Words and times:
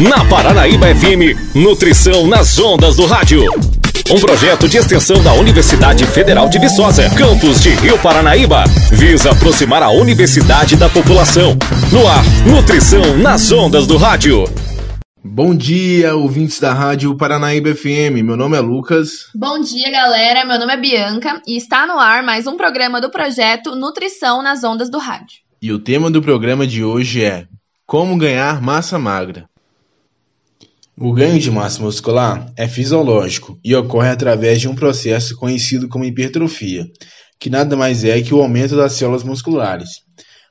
Na 0.00 0.24
Paranaíba 0.26 0.86
FM, 0.94 1.56
Nutrição 1.56 2.28
nas 2.28 2.56
Ondas 2.56 2.94
do 2.94 3.04
Rádio. 3.04 3.42
Um 4.08 4.20
projeto 4.20 4.68
de 4.68 4.76
extensão 4.76 5.20
da 5.24 5.32
Universidade 5.32 6.06
Federal 6.06 6.48
de 6.48 6.56
Viçosa, 6.60 7.02
campus 7.16 7.60
de 7.60 7.70
Rio 7.70 7.98
Paranaíba, 7.98 8.62
visa 8.92 9.32
aproximar 9.32 9.82
a 9.82 9.90
universidade 9.90 10.76
da 10.76 10.88
população. 10.88 11.58
No 11.92 12.06
ar, 12.06 12.22
Nutrição 12.46 13.16
nas 13.16 13.50
Ondas 13.50 13.88
do 13.88 13.96
Rádio. 13.96 14.44
Bom 15.24 15.52
dia, 15.52 16.14
ouvintes 16.14 16.60
da 16.60 16.72
Rádio 16.72 17.16
Paranaíba 17.16 17.74
FM. 17.74 18.22
Meu 18.22 18.36
nome 18.36 18.56
é 18.56 18.60
Lucas. 18.60 19.26
Bom 19.34 19.60
dia, 19.60 19.90
galera. 19.90 20.44
Meu 20.44 20.60
nome 20.60 20.74
é 20.74 20.76
Bianca 20.76 21.42
e 21.44 21.56
está 21.56 21.88
no 21.88 21.98
ar 21.98 22.22
mais 22.22 22.46
um 22.46 22.56
programa 22.56 23.00
do 23.00 23.10
projeto 23.10 23.74
Nutrição 23.74 24.44
nas 24.44 24.62
Ondas 24.62 24.88
do 24.88 24.98
Rádio. 24.98 25.38
E 25.60 25.72
o 25.72 25.78
tema 25.80 26.08
do 26.08 26.22
programa 26.22 26.68
de 26.68 26.84
hoje 26.84 27.24
é 27.24 27.46
Como 27.84 28.16
ganhar 28.16 28.62
massa 28.62 28.96
magra. 28.96 29.48
O 31.00 31.12
ganho 31.12 31.38
de 31.38 31.48
massa 31.48 31.80
muscular 31.80 32.52
é 32.56 32.66
fisiológico 32.66 33.56
e 33.62 33.72
ocorre 33.72 34.08
através 34.08 34.60
de 34.60 34.68
um 34.68 34.74
processo 34.74 35.36
conhecido 35.36 35.88
como 35.88 36.04
hipertrofia, 36.04 36.86
que 37.38 37.48
nada 37.48 37.76
mais 37.76 38.02
é 38.02 38.20
que 38.20 38.34
o 38.34 38.42
aumento 38.42 38.74
das 38.74 38.94
células 38.94 39.22
musculares. 39.22 40.00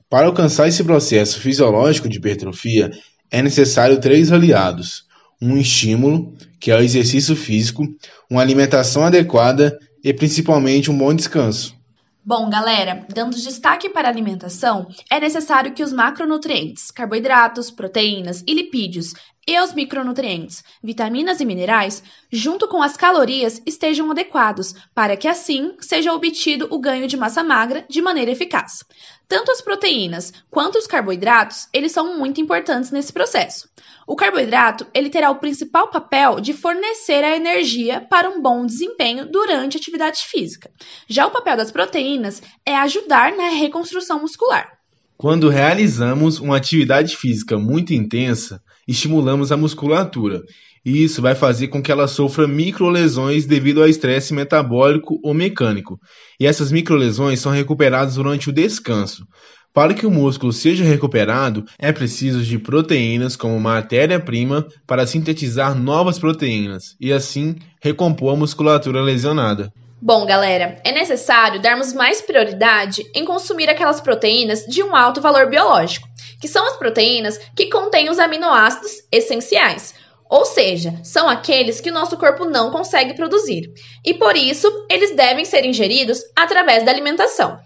Para 0.10 0.28
alcançar 0.28 0.70
esse 0.70 0.86
processo 0.86 1.42
fisiológico 1.42 2.08
de 2.08 2.18
hipertrofia, 2.18 2.92
é 3.30 3.42
necessário 3.42 4.00
três 4.00 4.32
aliados: 4.32 5.04
um 5.42 5.58
estímulo, 5.58 6.34
que 6.62 6.72
é 6.72 6.78
o 6.78 6.82
exercício 6.82 7.36
físico, 7.36 7.86
uma 8.32 8.42
alimentação 8.42 9.04
adequada 9.04 9.78
e 10.02 10.14
principalmente 10.14 10.90
um 10.90 10.98
bom 10.98 11.14
descanso. 11.14 11.76
Bom, 12.24 12.50
galera, 12.50 13.06
dando 13.14 13.38
destaque 13.38 13.90
para 13.90 14.08
a 14.08 14.12
alimentação, 14.12 14.88
é 15.10 15.20
necessário 15.20 15.74
que 15.74 15.84
os 15.84 15.94
macronutrientes, 15.94 16.92
carboidratos, 16.92 17.72
proteínas 17.72 18.44
e 18.46 18.54
lipídios 18.54 19.14
e 19.48 19.58
os 19.62 19.74
micronutrientes, 19.74 20.62
vitaminas 20.84 21.40
e 21.40 21.46
minerais, 21.46 22.04
junto 22.30 22.68
com 22.68 22.84
as 22.84 22.98
calorias, 22.98 23.62
estejam 23.66 24.12
adequados, 24.12 24.76
para 24.94 25.16
que 25.16 25.28
assim 25.28 25.74
seja 25.80 26.12
obtido 26.12 26.68
o 26.70 26.78
ganho 26.78 27.08
de 27.08 27.16
massa 27.16 27.42
magra 27.44 27.86
de 27.90 28.02
maneira 28.02 28.32
eficaz. 28.32 28.84
Tanto 29.26 29.52
as 29.52 29.62
proteínas 29.62 30.34
quanto 30.50 30.78
os 30.78 30.86
carboidratos, 30.86 31.70
eles 31.72 31.94
são 31.94 32.18
muito 32.18 32.42
importantes 32.42 32.92
nesse 32.92 33.14
processo. 33.14 33.70
O 34.06 34.16
carboidrato, 34.16 34.88
ele 34.94 35.10
terá 35.10 35.30
o 35.30 35.40
principal 35.40 35.90
papel 35.90 36.40
de 36.40 36.54
fornecer 36.54 37.24
a 37.24 37.36
energia 37.36 38.02
para 38.02 38.30
um 38.30 38.42
bom 38.42 38.66
desempenho 38.66 39.30
durante 39.30 39.78
a 39.78 39.80
atividade 39.80 40.20
física. 40.26 40.70
Já 41.08 41.26
o 41.26 41.32
papel 41.32 41.56
das 41.56 41.72
proteínas 41.72 42.42
é 42.66 42.76
ajudar 42.76 43.36
na 43.36 43.50
reconstrução 43.50 44.22
muscular. 44.22 44.77
Quando 45.18 45.50
realizamos 45.50 46.40
uma 46.40 46.58
atividade 46.58 47.18
física 47.18 47.58
muito 47.58 47.92
intensa, 47.92 48.62
estimulamos 48.88 49.52
a 49.52 49.58
musculatura, 49.58 50.44
e 50.86 51.04
isso 51.04 51.24
vai 51.24 51.34
fazer 51.34 51.70
com 51.70 51.82
que 51.82 51.92
ela 51.92 52.08
sofra 52.08 52.48
microlesões 52.48 53.48
devido 53.48 53.82
ao 53.82 53.90
estresse 53.90 54.32
metabólico 54.32 55.20
ou 55.24 55.34
mecânico. 55.34 56.00
E 56.40 56.46
essas 56.46 56.72
microlesões 56.72 57.40
são 57.40 57.52
recuperadas 57.52 58.14
durante 58.14 58.52
o 58.52 58.54
descanso. 58.54 59.26
Para 59.74 59.96
que 59.96 60.06
o 60.06 60.12
músculo 60.12 60.54
seja 60.54 60.84
recuperado, 60.84 61.66
é 61.80 61.92
preciso 61.92 62.44
de 62.44 62.60
proteínas 62.60 63.36
como 63.36 63.60
matéria-prima 63.60 64.68
para 64.86 65.08
sintetizar 65.08 65.76
novas 65.76 66.20
proteínas 66.20 66.96
e 67.02 67.12
assim 67.12 67.56
recompor 67.82 68.34
a 68.34 68.38
musculatura 68.38 69.02
lesionada. 69.02 69.74
Bom, 70.00 70.28
galera, 70.28 70.80
é 70.84 70.92
necessário 70.92 71.60
darmos 71.60 71.92
mais 71.92 72.22
prioridade 72.22 73.04
em 73.16 73.26
consumir 73.26 73.68
aquelas 73.68 74.00
proteínas 74.00 74.64
de 74.66 74.84
um 74.84 74.96
alto 74.96 75.20
valor 75.20 75.50
biológico, 75.50 76.08
que 76.40 76.48
são 76.48 76.68
as 76.68 76.78
proteínas 76.78 77.40
que 77.56 77.68
contêm 77.68 78.08
os 78.08 78.20
aminoácidos 78.20 78.92
essenciais, 79.12 79.96
ou 80.30 80.46
seja, 80.46 80.94
são 81.04 81.28
aqueles 81.28 81.82
que 81.82 81.90
o 81.90 81.94
nosso 81.94 82.16
corpo 82.16 82.46
não 82.46 82.70
consegue 82.70 83.16
produzir, 83.16 83.74
e 84.06 84.14
por 84.14 84.38
isso 84.38 84.86
eles 84.88 85.16
devem 85.16 85.44
ser 85.44 85.66
ingeridos 85.66 86.22
através 86.36 86.86
da 86.86 86.92
alimentação. 86.92 87.60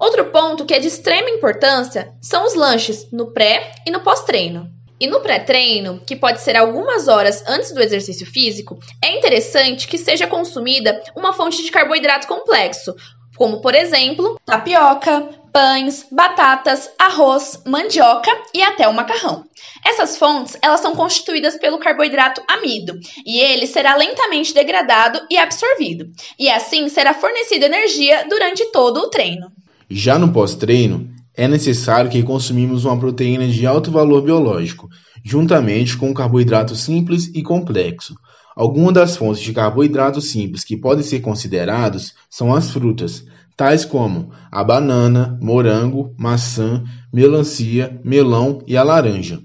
Outro 0.00 0.26
ponto 0.26 0.64
que 0.64 0.74
é 0.74 0.80
de 0.80 0.88
extrema 0.88 1.30
importância 1.30 2.12
são 2.20 2.44
os 2.44 2.54
lanches 2.54 3.08
no 3.12 3.32
pré 3.32 3.72
e 3.86 3.90
no 3.92 4.00
pós-treino. 4.00 4.77
E 5.00 5.06
no 5.06 5.20
pré-treino, 5.20 6.00
que 6.04 6.16
pode 6.16 6.40
ser 6.40 6.56
algumas 6.56 7.06
horas 7.06 7.44
antes 7.46 7.72
do 7.72 7.80
exercício 7.80 8.26
físico, 8.26 8.78
é 9.02 9.16
interessante 9.16 9.86
que 9.86 9.96
seja 9.96 10.26
consumida 10.26 11.00
uma 11.14 11.32
fonte 11.32 11.62
de 11.62 11.70
carboidrato 11.70 12.26
complexo, 12.26 12.94
como 13.36 13.60
por 13.60 13.74
exemplo, 13.74 14.40
tapioca, 14.44 15.28
pães, 15.52 16.06
batatas, 16.10 16.90
arroz, 16.98 17.62
mandioca 17.64 18.30
e 18.52 18.60
até 18.60 18.88
o 18.88 18.94
macarrão. 18.94 19.44
Essas 19.86 20.18
fontes, 20.18 20.58
elas 20.60 20.80
são 20.80 20.94
constituídas 20.96 21.56
pelo 21.56 21.78
carboidrato 21.78 22.42
amido, 22.48 22.98
e 23.24 23.40
ele 23.40 23.66
será 23.66 23.94
lentamente 23.94 24.52
degradado 24.52 25.20
e 25.30 25.38
absorvido, 25.38 26.10
e 26.36 26.50
assim 26.50 26.88
será 26.88 27.14
fornecida 27.14 27.66
energia 27.66 28.26
durante 28.28 28.64
todo 28.72 28.98
o 28.98 29.08
treino. 29.08 29.52
Já 29.88 30.18
no 30.18 30.32
pós-treino, 30.32 31.08
é 31.38 31.46
necessário 31.46 32.10
que 32.10 32.20
consumimos 32.20 32.84
uma 32.84 32.98
proteína 32.98 33.46
de 33.46 33.64
alto 33.64 33.92
valor 33.92 34.22
biológico, 34.22 34.88
juntamente 35.24 35.96
com 35.96 36.10
um 36.10 36.12
carboidrato 36.12 36.74
simples 36.74 37.30
e 37.32 37.44
complexo. 37.44 38.16
Algumas 38.56 38.92
das 38.92 39.16
fontes 39.16 39.40
de 39.40 39.52
carboidrato 39.52 40.20
simples 40.20 40.64
que 40.64 40.76
podem 40.76 41.04
ser 41.04 41.20
considerados 41.20 42.12
são 42.28 42.52
as 42.52 42.72
frutas, 42.72 43.24
tais 43.56 43.84
como 43.84 44.32
a 44.50 44.64
banana, 44.64 45.38
morango, 45.40 46.12
maçã, 46.18 46.82
melancia, 47.12 48.00
melão 48.04 48.60
e 48.66 48.76
a 48.76 48.82
laranja. 48.82 49.38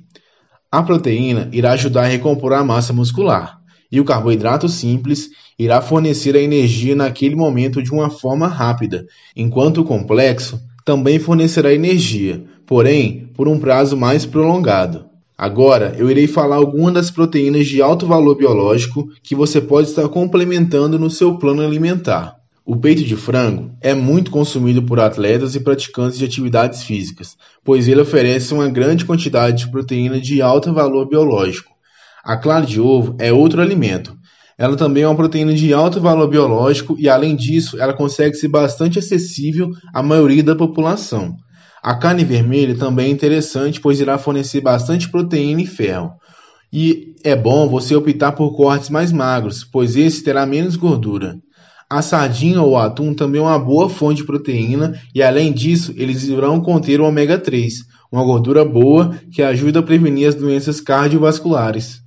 A 0.71 0.81
proteína 0.81 1.47
irá 1.53 1.73
ajudar 1.73 2.05
a 2.05 2.07
recompor 2.07 2.53
a 2.53 2.63
massa 2.63 2.91
muscular, 2.91 3.59
e 3.91 4.01
o 4.01 4.05
carboidrato 4.05 4.67
simples 4.67 5.29
irá 5.59 5.79
fornecer 5.79 6.35
a 6.35 6.41
energia 6.41 6.95
naquele 6.95 7.35
momento 7.35 7.83
de 7.83 7.91
uma 7.91 8.09
forma 8.09 8.47
rápida, 8.47 9.05
enquanto 9.35 9.81
o 9.81 9.85
complexo 9.85 10.59
também 10.85 11.19
fornecerá 11.19 11.73
energia, 11.73 12.43
porém 12.65 13.29
por 13.35 13.47
um 13.47 13.59
prazo 13.59 13.97
mais 13.97 14.25
prolongado. 14.25 15.05
Agora 15.37 15.95
eu 15.97 16.09
irei 16.09 16.27
falar 16.27 16.57
algumas 16.57 16.93
das 16.93 17.11
proteínas 17.11 17.67
de 17.67 17.81
alto 17.81 18.05
valor 18.05 18.35
biológico 18.35 19.09
que 19.21 19.35
você 19.35 19.59
pode 19.59 19.89
estar 19.89 20.07
complementando 20.07 20.99
no 20.99 21.09
seu 21.09 21.37
plano 21.37 21.65
alimentar. 21.65 22.35
O 22.65 22.77
peito 22.77 23.03
de 23.03 23.17
frango 23.17 23.71
é 23.81 23.93
muito 23.93 24.31
consumido 24.31 24.81
por 24.83 24.99
atletas 24.99 25.53
e 25.53 25.59
praticantes 25.59 26.17
de 26.17 26.23
atividades 26.23 26.83
físicas, 26.83 27.35
pois 27.61 27.89
ele 27.89 27.99
oferece 27.99 28.53
uma 28.53 28.69
grande 28.69 29.03
quantidade 29.03 29.65
de 29.65 29.71
proteína 29.71 30.17
de 30.19 30.41
alto 30.41 30.73
valor 30.73 31.09
biológico. 31.09 31.73
A 32.23 32.37
clara 32.37 32.65
de 32.65 32.79
ovo 32.79 33.17
é 33.19 33.33
outro 33.33 33.61
alimento. 33.61 34.15
Ela 34.57 34.75
também 34.75 35.03
é 35.03 35.07
uma 35.07 35.15
proteína 35.15 35.53
de 35.53 35.73
alto 35.73 35.99
valor 35.99 36.27
biológico 36.27 36.95
e, 36.99 37.09
além 37.09 37.35
disso, 37.35 37.79
ela 37.79 37.93
consegue 37.93 38.35
ser 38.35 38.47
bastante 38.47 38.99
acessível 38.99 39.71
à 39.93 40.03
maioria 40.03 40.43
da 40.43 40.55
população. 40.55 41.35
A 41.81 41.95
carne 41.95 42.23
vermelha 42.23 42.75
também 42.75 43.07
é 43.07 43.11
interessante, 43.11 43.81
pois 43.81 43.99
irá 43.99 44.17
fornecer 44.17 44.61
bastante 44.61 45.09
proteína 45.09 45.61
e 45.61 45.65
ferro. 45.65 46.11
E 46.71 47.13
é 47.23 47.35
bom 47.35 47.67
você 47.67 47.95
optar 47.95 48.31
por 48.31 48.55
cortes 48.55 48.89
mais 48.89 49.11
magros, 49.11 49.63
pois 49.63 49.95
esse 49.95 50.23
terá 50.23 50.45
menos 50.45 50.75
gordura. 50.75 51.35
A 51.89 52.01
sardinha 52.01 52.61
ou 52.61 52.77
atum 52.77 53.13
também 53.13 53.39
é 53.39 53.43
uma 53.43 53.59
boa 53.59 53.89
fonte 53.89 54.17
de 54.17 54.25
proteína 54.25 54.99
e, 55.13 55.21
além 55.21 55.51
disso, 55.51 55.93
eles 55.95 56.23
irão 56.23 56.59
conter 56.59 56.99
o 56.99 57.05
ômega 57.05 57.37
3, 57.37 57.83
uma 58.11 58.23
gordura 58.23 58.63
boa 58.63 59.15
que 59.31 59.43
ajuda 59.43 59.79
a 59.79 59.83
prevenir 59.83 60.27
as 60.27 60.35
doenças 60.35 60.79
cardiovasculares. 60.79 62.02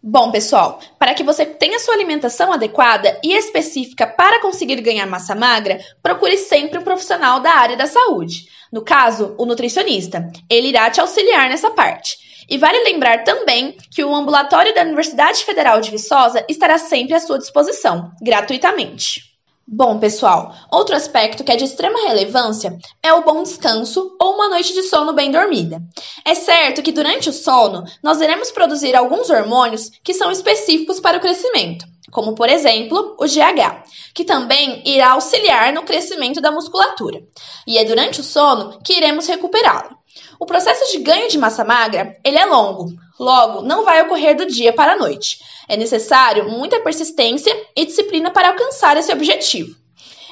Bom, 0.00 0.30
pessoal, 0.30 0.78
para 0.96 1.12
que 1.12 1.24
você 1.24 1.44
tenha 1.44 1.80
sua 1.80 1.94
alimentação 1.94 2.52
adequada 2.52 3.18
e 3.22 3.34
específica 3.34 4.06
para 4.06 4.40
conseguir 4.40 4.80
ganhar 4.80 5.06
massa 5.06 5.34
magra, 5.34 5.80
procure 6.00 6.36
sempre 6.36 6.78
um 6.78 6.84
profissional 6.84 7.40
da 7.40 7.50
área 7.50 7.76
da 7.76 7.86
saúde. 7.86 8.44
No 8.72 8.84
caso, 8.84 9.34
o 9.36 9.44
nutricionista. 9.44 10.30
Ele 10.48 10.68
irá 10.68 10.88
te 10.88 11.00
auxiliar 11.00 11.48
nessa 11.48 11.70
parte. 11.72 12.16
E 12.48 12.56
vale 12.56 12.84
lembrar 12.84 13.24
também 13.24 13.76
que 13.90 14.04
o 14.04 14.14
ambulatório 14.14 14.72
da 14.72 14.82
Universidade 14.82 15.44
Federal 15.44 15.80
de 15.80 15.90
Viçosa 15.90 16.44
estará 16.48 16.78
sempre 16.78 17.14
à 17.14 17.20
sua 17.20 17.38
disposição, 17.38 18.12
gratuitamente. 18.22 19.28
Bom, 19.70 19.98
pessoal, 19.98 20.54
outro 20.72 20.96
aspecto 20.96 21.44
que 21.44 21.52
é 21.52 21.56
de 21.56 21.64
extrema 21.64 22.08
relevância 22.08 22.78
é 23.02 23.12
o 23.12 23.22
bom 23.22 23.42
descanso 23.42 24.16
ou 24.18 24.36
uma 24.36 24.48
noite 24.48 24.72
de 24.72 24.82
sono 24.84 25.12
bem 25.12 25.30
dormida. 25.30 25.82
É 26.24 26.34
certo 26.34 26.82
que 26.82 26.92
durante 26.92 27.28
o 27.28 27.32
sono 27.32 27.84
nós 28.02 28.20
iremos 28.20 28.50
produzir 28.50 28.94
alguns 28.96 29.30
hormônios 29.30 29.90
que 30.02 30.14
são 30.14 30.30
específicos 30.30 31.00
para 31.00 31.18
o 31.18 31.20
crescimento, 31.20 31.86
como 32.10 32.34
por 32.34 32.48
exemplo 32.48 33.16
o 33.18 33.24
GH, 33.24 33.84
que 34.14 34.24
também 34.24 34.82
irá 34.86 35.12
auxiliar 35.12 35.72
no 35.72 35.82
crescimento 35.82 36.40
da 36.40 36.50
musculatura. 36.50 37.20
E 37.66 37.78
é 37.78 37.84
durante 37.84 38.20
o 38.20 38.24
sono 38.24 38.78
que 38.82 38.94
iremos 38.94 39.26
recuperá-lo. 39.26 39.96
O 40.40 40.46
processo 40.46 40.90
de 40.92 40.98
ganho 40.98 41.28
de 41.28 41.38
massa 41.38 41.64
magra, 41.64 42.16
ele 42.24 42.38
é 42.38 42.46
longo, 42.46 42.90
logo 43.18 43.62
não 43.62 43.84
vai 43.84 44.02
ocorrer 44.02 44.36
do 44.36 44.46
dia 44.46 44.72
para 44.72 44.92
a 44.92 44.96
noite. 44.96 45.38
É 45.68 45.76
necessário 45.76 46.50
muita 46.50 46.80
persistência 46.80 47.54
e 47.76 47.84
disciplina 47.84 48.30
para 48.30 48.50
alcançar 48.50 48.96
esse 48.96 49.12
objetivo. 49.12 49.76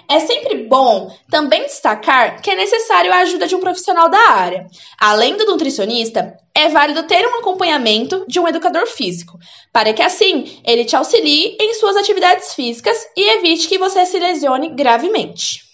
É 0.08 0.20
sempre 0.20 0.66
bom 0.68 1.10
também 1.28 1.64
destacar 1.64 2.40
que 2.40 2.50
é 2.50 2.56
necessário 2.56 3.12
a 3.12 3.18
ajuda 3.18 3.46
de 3.46 3.56
um 3.56 3.60
profissional 3.60 4.08
da 4.08 4.30
área. 4.30 4.66
Além 5.00 5.36
do 5.36 5.46
nutricionista, 5.46 6.36
é 6.54 6.68
válido 6.68 7.02
ter 7.04 7.26
um 7.26 7.40
acompanhamento 7.40 8.24
de 8.28 8.38
um 8.38 8.46
educador 8.46 8.86
físico, 8.86 9.38
para 9.72 9.92
que 9.92 10.02
assim 10.02 10.60
ele 10.64 10.84
te 10.84 10.94
auxilie 10.94 11.56
em 11.60 11.74
suas 11.74 11.96
atividades 11.96 12.54
físicas 12.54 12.96
e 13.16 13.38
evite 13.38 13.68
que 13.68 13.78
você 13.78 14.06
se 14.06 14.18
lesione 14.18 14.70
gravemente. 14.70 15.64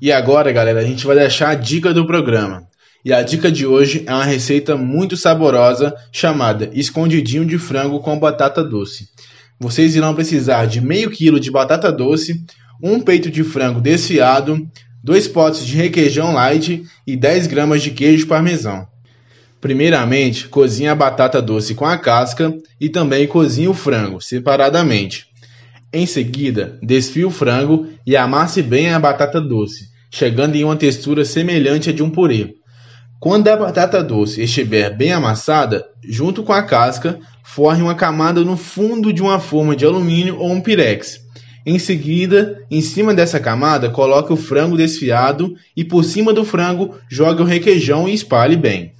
E 0.00 0.10
agora, 0.10 0.50
galera, 0.52 0.80
a 0.80 0.84
gente 0.84 1.06
vai 1.06 1.16
deixar 1.16 1.50
a 1.50 1.54
dica 1.54 1.92
do 1.92 2.06
programa. 2.06 2.66
E 3.04 3.12
a 3.12 3.22
dica 3.22 3.52
de 3.52 3.66
hoje 3.66 4.02
é 4.06 4.12
uma 4.12 4.24
receita 4.24 4.76
muito 4.76 5.16
saborosa 5.16 5.94
chamada 6.10 6.70
escondidinho 6.72 7.46
de 7.46 7.56
frango 7.56 8.00
com 8.00 8.18
batata 8.18 8.64
doce. 8.64 9.08
Vocês 9.58 9.94
irão 9.94 10.14
precisar 10.14 10.66
de 10.66 10.80
meio 10.80 11.10
quilo 11.10 11.40
de 11.40 11.50
batata 11.50 11.90
doce, 11.90 12.44
um 12.82 13.00
peito 13.00 13.30
de 13.30 13.42
frango 13.42 13.80
desfiado, 13.80 14.66
dois 15.02 15.28
potes 15.28 15.66
de 15.66 15.76
requeijão 15.76 16.32
light 16.32 16.84
e 17.06 17.16
10 17.16 17.46
gramas 17.46 17.82
de 17.82 17.90
queijo 17.90 18.26
parmesão. 18.26 18.86
Primeiramente, 19.60 20.48
cozinhe 20.48 20.88
a 20.88 20.94
batata 20.94 21.40
doce 21.40 21.74
com 21.74 21.86
a 21.86 21.96
casca 21.96 22.54
e 22.80 22.88
também 22.88 23.26
cozinhe 23.26 23.68
o 23.68 23.74
frango 23.74 24.20
separadamente. 24.20 25.26
Em 25.92 26.06
seguida, 26.06 26.78
desfie 26.82 27.24
o 27.24 27.30
frango 27.30 27.86
e 28.06 28.16
amasse 28.16 28.62
bem 28.62 28.92
a 28.92 28.98
batata 28.98 29.40
doce, 29.40 29.88
chegando 30.10 30.56
em 30.56 30.64
uma 30.64 30.76
textura 30.76 31.24
semelhante 31.24 31.90
à 31.90 31.92
de 31.92 32.02
um 32.02 32.10
purê. 32.10 32.54
Quando 33.18 33.48
a 33.48 33.56
batata 33.56 34.04
doce 34.04 34.42
estiver 34.42 34.94
bem 34.94 35.12
amassada, 35.12 35.86
junto 36.06 36.42
com 36.42 36.52
a 36.52 36.62
casca, 36.62 37.18
forre 37.42 37.80
uma 37.80 37.94
camada 37.94 38.44
no 38.44 38.56
fundo 38.56 39.12
de 39.12 39.22
uma 39.22 39.40
forma 39.40 39.74
de 39.74 39.86
alumínio 39.86 40.38
ou 40.38 40.50
um 40.52 40.60
pirex. 40.60 41.25
Em 41.68 41.80
seguida, 41.80 42.64
em 42.70 42.80
cima 42.80 43.12
dessa 43.12 43.40
camada, 43.40 43.90
coloque 43.90 44.32
o 44.32 44.36
frango 44.36 44.76
desfiado 44.76 45.52
e 45.76 45.82
por 45.82 46.04
cima 46.04 46.32
do 46.32 46.44
frango 46.44 46.94
jogue 47.10 47.42
o 47.42 47.44
requeijão 47.44 48.08
e 48.08 48.14
espalhe 48.14 48.56
bem. 48.56 48.92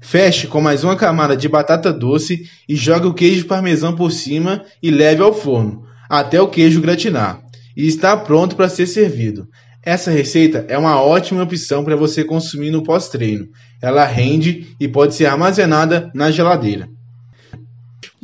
Feche 0.00 0.46
com 0.46 0.60
mais 0.60 0.84
uma 0.84 0.94
camada 0.94 1.36
de 1.36 1.48
batata 1.48 1.92
doce 1.92 2.48
e 2.68 2.76
jogue 2.76 3.08
o 3.08 3.14
queijo 3.14 3.46
parmesão 3.46 3.96
por 3.96 4.12
cima 4.12 4.64
e 4.80 4.92
leve 4.92 5.22
ao 5.22 5.34
forno, 5.34 5.82
até 6.08 6.40
o 6.40 6.46
queijo 6.46 6.80
gratinar. 6.80 7.42
E 7.76 7.84
está 7.88 8.16
pronto 8.16 8.54
para 8.54 8.68
ser 8.68 8.86
servido. 8.86 9.48
Essa 9.82 10.12
receita 10.12 10.64
é 10.68 10.78
uma 10.78 11.02
ótima 11.02 11.42
opção 11.42 11.82
para 11.82 11.96
você 11.96 12.22
consumir 12.22 12.70
no 12.70 12.84
pós-treino. 12.84 13.48
Ela 13.82 14.04
rende 14.04 14.68
e 14.78 14.86
pode 14.86 15.16
ser 15.16 15.26
armazenada 15.26 16.12
na 16.14 16.30
geladeira. 16.30 16.88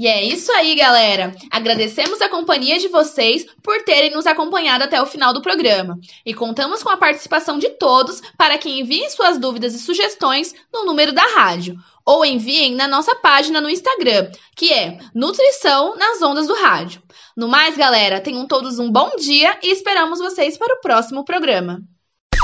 E 0.01 0.07
é 0.07 0.25
isso 0.25 0.51
aí, 0.53 0.75
galera! 0.77 1.31
Agradecemos 1.51 2.23
a 2.23 2.29
companhia 2.31 2.79
de 2.79 2.89
vocês 2.89 3.45
por 3.63 3.83
terem 3.83 4.11
nos 4.11 4.27
acompanhado 4.27 4.83
até 4.83 4.99
o 5.03 5.05
final 5.05 5.35
do 5.35 5.43
programa. 5.43 5.99
E 6.25 6.33
contamos 6.33 6.83
com 6.83 6.89
a 6.89 6.97
participação 6.97 7.59
de 7.59 7.69
todos 7.69 8.23
para 8.39 8.57
que 8.57 8.81
enviem 8.81 9.11
suas 9.11 9.37
dúvidas 9.37 9.75
e 9.75 9.79
sugestões 9.79 10.55
no 10.73 10.87
número 10.87 11.13
da 11.13 11.27
rádio. 11.35 11.77
Ou 12.03 12.25
enviem 12.25 12.75
na 12.75 12.89
nossa 12.89 13.15
página 13.17 13.61
no 13.61 13.69
Instagram, 13.69 14.31
que 14.57 14.73
é 14.73 14.97
Nutrição 15.15 15.95
nas 15.97 16.23
Ondas 16.23 16.47
do 16.47 16.55
Rádio. 16.55 17.03
No 17.37 17.47
mais, 17.47 17.77
galera, 17.77 18.23
tenham 18.23 18.47
todos 18.47 18.79
um 18.79 18.91
bom 18.91 19.11
dia 19.19 19.59
e 19.63 19.71
esperamos 19.71 20.19
vocês 20.19 20.57
para 20.57 20.77
o 20.77 20.81
próximo 20.81 21.27
programa. 21.27 21.79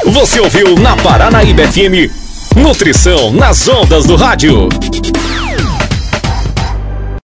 Você 0.04 0.40
ouviu 0.40 0.76
na 0.76 0.94
Paranaíba 0.94 1.62
FM 1.62 2.12
Nutrição 2.54 3.32
nas 3.32 3.66
Ondas 3.66 4.06
do 4.06 4.14
Rádio. 4.14 4.68